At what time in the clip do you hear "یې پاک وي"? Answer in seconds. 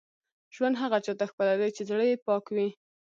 2.09-2.67